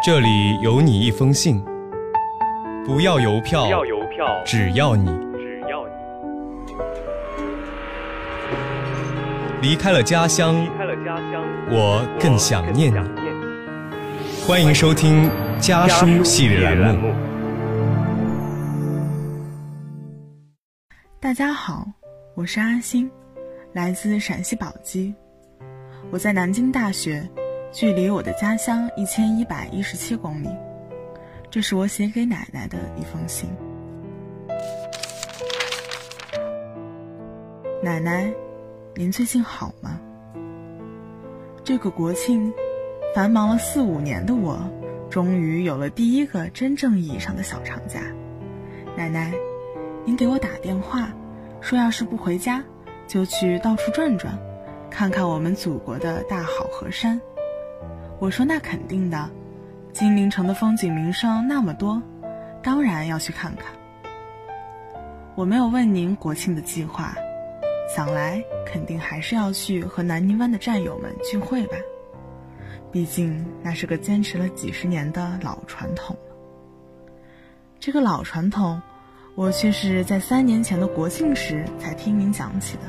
[0.00, 1.60] 这里有你一封信，
[2.86, 5.92] 不要邮票，不要邮票，只要你只要你
[9.60, 12.96] 离开了家乡，离开了家乡，我更想念你。
[12.96, 14.46] 我更想念你。
[14.46, 17.12] 欢迎收听家书系列栏目。
[21.18, 21.84] 大家好，
[22.36, 23.10] 我是阿星，
[23.72, 25.12] 来自陕西宝鸡。
[26.12, 27.28] 我在南京大学，
[27.78, 30.48] 距离我的家乡一千一百一十七公里。
[31.48, 33.48] 这是我写给奶奶的一封信。
[37.80, 38.34] 奶奶，
[38.96, 40.00] 您最近好吗？
[41.62, 42.52] 这个国庆，
[43.14, 44.58] 繁忙了四五年的我，
[45.08, 48.00] 终于有了第一个真正意义上的小长假。
[48.96, 49.32] 奶奶，
[50.04, 51.12] 您给我打电话，
[51.60, 52.60] 说要是不回家，
[53.06, 54.36] 就去到处转转，
[54.90, 57.20] 看看我们祖国的大好河山。
[58.18, 59.28] 我说那肯定的，
[59.92, 62.02] 金陵城的风景名胜那么多，
[62.62, 63.66] 当然要去看看。
[65.34, 67.14] 我没有问您国庆的计划，
[67.94, 71.76] 想来肯定还是要去和南泥湾的战友们聚会吧，
[72.90, 76.36] 毕竟那是个坚持了几十年的老传统了。
[77.78, 78.80] 这个老传统。
[79.34, 82.82] 我却是在三年前的国庆时才听您讲起的。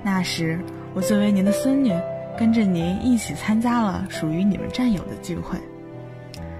[0.00, 0.60] 那时，
[0.94, 1.92] 我作为您的孙女，
[2.38, 5.58] 跟着您一起参加了属于你们战友的聚会。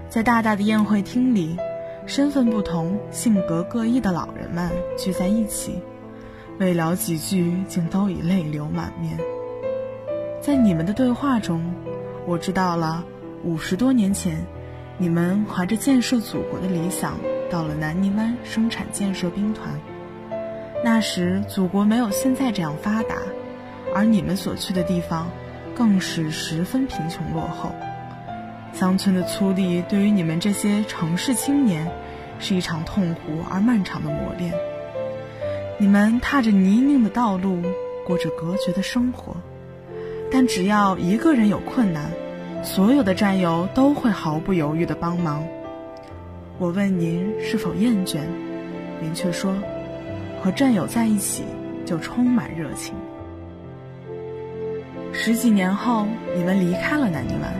[0.09, 1.57] 在大大的宴会厅里，
[2.05, 5.81] 身份不同、性格各异的老人们聚在一起，
[6.59, 9.17] 未聊几句，竟都已泪流满面。
[10.41, 11.63] 在你们的对话中，
[12.25, 13.03] 我知道了
[13.43, 14.45] 五十多年前，
[14.97, 17.13] 你们怀着建设祖国的理想。
[17.49, 19.73] 到了南泥湾生产建设兵团，
[20.83, 23.15] 那时祖国没有现在这样发达，
[23.95, 25.29] 而你们所去的地方，
[25.77, 27.75] 更是十分贫穷落后。
[28.73, 31.87] 乡村的粗砺对于你们这些城市青年，
[32.39, 34.51] 是一场痛苦而漫长的磨练。
[35.77, 37.61] 你们踏着泥泞的道路，
[38.07, 39.35] 过着隔绝的生活，
[40.31, 42.09] 但只要一个人有困难，
[42.63, 45.45] 所有的战友都会毫不犹豫地帮忙。
[46.57, 48.21] 我问您是否厌倦，
[48.99, 49.53] 您却说，
[50.41, 51.43] 和战友在一起
[51.85, 52.95] 就充满热情。
[55.19, 57.51] 十几年后，你们离开了南泥湾，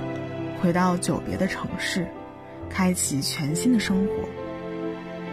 [0.61, 2.07] 回到久别的城市，
[2.69, 4.11] 开启全新的生活。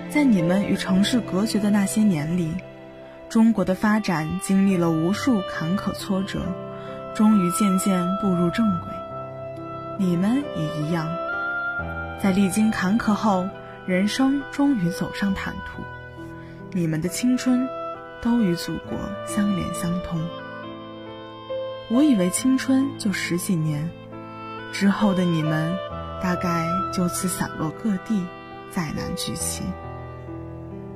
[0.08, 2.54] 在你们与城市隔绝的那些年里，
[3.28, 6.40] 中国的发展经历了无数坎坷挫折，
[7.14, 8.88] 终于渐渐步入正轨。
[9.98, 11.06] 你们也一样。
[12.20, 13.46] 在历经坎坷后，
[13.86, 15.82] 人生终于走上坦途。
[16.72, 17.68] 你们的青春，
[18.22, 20.18] 都与祖国相连相通。
[21.90, 23.90] 我以为青春就十几年，
[24.72, 25.76] 之后的你们，
[26.22, 28.26] 大概就此散落各地，
[28.70, 29.62] 再难聚齐。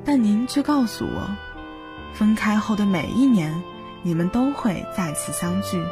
[0.02, 1.28] 但您却告诉我，
[2.14, 3.62] 分开后的每一年，
[4.02, 5.84] 你们都会再次相聚，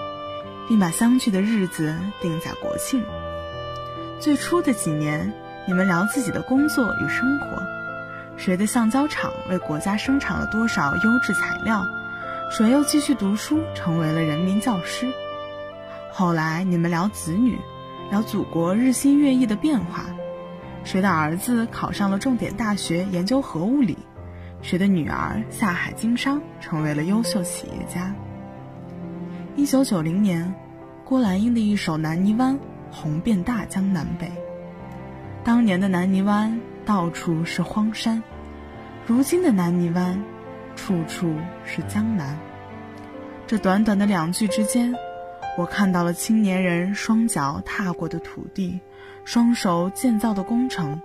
[0.67, 3.05] 并把相聚的日子定在国庆。
[4.19, 5.31] 最初的几年，
[5.67, 7.63] 你们聊自己的工作与生活，
[8.39, 11.84] 谁的橡胶厂为国家生产了多少优质材料，
[12.51, 15.12] 谁又继续读书成为了人民教师。
[16.12, 17.59] 后来你们聊子女，
[18.11, 20.07] 聊祖国日新月异的变化，
[20.84, 23.99] 谁的儿子考上了重点大学研究核物理，
[24.62, 28.15] 谁的女儿下海经商成为了优秀企业家。
[29.57, 30.55] 一九九零年，
[31.05, 32.55] 郭兰英的一首《南泥湾》。
[32.89, 34.31] 红遍大江南北。
[35.45, 38.23] 当年的南泥湾到处是荒山，
[39.07, 40.19] 如今的南泥湾
[40.76, 42.38] 处处是江南。
[43.47, 44.94] 这短短的两句之间，
[45.59, 48.78] 我看到了青年人双脚踏过的土地，
[49.25, 51.00] 双手建造的工程，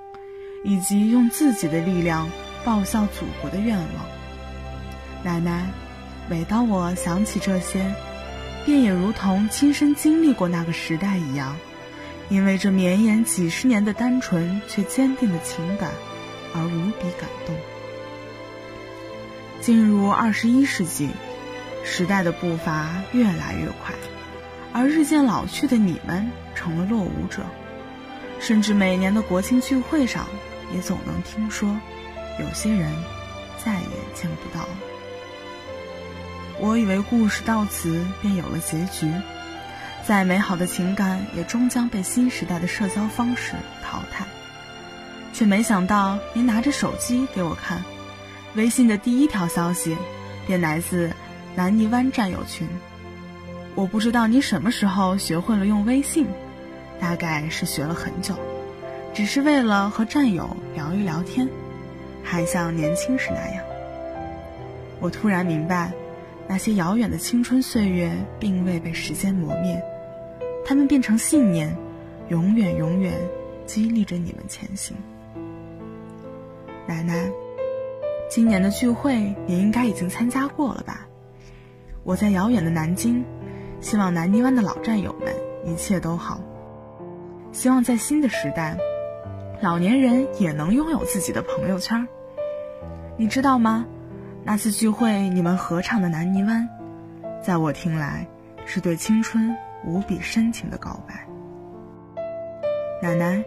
[0.63, 2.29] 以及用自己的力量
[2.63, 4.05] 报效祖国的愿望。
[5.23, 5.65] 奶奶，
[6.29, 7.91] 每当我想起这些，
[8.65, 11.55] 便也如同亲身经历过那个时代一样。
[12.29, 15.91] 因为这绵延几十年的单纯却坚定的情感，
[16.55, 17.53] 而无比感动。
[19.61, 21.11] 进入二十一世纪，
[21.85, 23.93] 时代的步伐越来越快，
[24.73, 27.43] 而日渐老去的你们成了落伍者，
[28.39, 30.25] 甚至每年的国庆聚会上，
[30.73, 31.79] 也总能听说，
[32.39, 32.91] 有些人
[33.63, 34.69] 再也见不到了。
[36.59, 39.11] 我以为故事到此便有了结局。
[40.03, 43.53] 再美好的情感，也终将被新时代的社交方式
[43.83, 44.25] 淘汰。
[45.33, 47.83] 却没想到，您拿着手机给我看，
[48.55, 49.95] 微信的第一条消息，
[50.45, 51.11] 便来自
[51.55, 52.67] 南泥湾战友群。
[53.75, 56.27] 我不知道你什么时候学会了用微信，
[56.99, 58.35] 大概是学了很久。
[59.13, 61.47] 只是为了和战友聊一聊天，
[62.23, 63.63] 还像年轻时那样。
[64.99, 65.91] 我突然明白，
[66.47, 69.81] 那些遥远的青春岁月并未被时间磨灭，
[70.65, 71.75] 它们变成信念，
[72.29, 73.13] 永远永远
[73.65, 74.95] 激励着你们前行。
[76.87, 77.29] 奶奶，
[78.31, 81.05] 今年的聚会你应该已经参加过了吧？
[82.05, 83.25] 我在遥远的南京，
[83.81, 85.35] 希望南泥湾的老战友们
[85.65, 86.39] 一切都好。
[87.51, 88.77] 希望在新的时代，
[89.61, 92.07] 老年人也能拥有自己的朋友圈。
[93.17, 93.85] 你知道吗？
[94.45, 96.69] 那次聚会，你们合唱的《南泥湾》，
[97.45, 98.25] 在我听来，
[98.65, 99.53] 是对青春
[99.85, 101.27] 无比深情的告白。
[103.01, 103.43] 奶奶，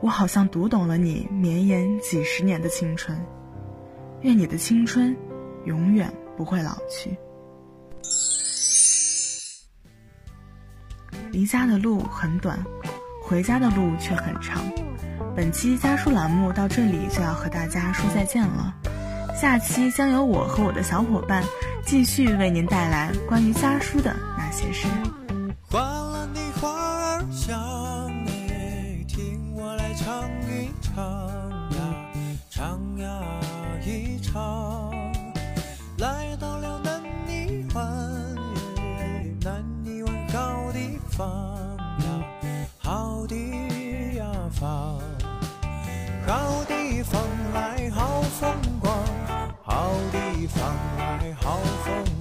[0.00, 3.16] 我好像读懂了你绵延几十年的青春。
[4.22, 5.16] 愿你的青春，
[5.64, 7.16] 永远不会老去。
[11.30, 12.58] 离家的路很短，
[13.22, 14.62] 回家的路却很长。
[15.34, 18.74] 本期家书栏目到这里就要和大家说再见了。
[19.38, 21.44] 下期将由我和我的小伙伴
[21.84, 24.88] 继续为您带来关于家书的那些事。
[34.36, 34.90] 啊。
[35.98, 37.84] 来到了南泥湾，
[39.40, 41.76] 南泥湾好地方，
[42.78, 44.20] 好地
[44.52, 45.00] 方，
[46.26, 47.22] 好地方
[47.54, 48.50] 来好风
[48.80, 48.92] 光。
[49.68, 50.62] 好地方
[50.98, 52.15] 来好风光，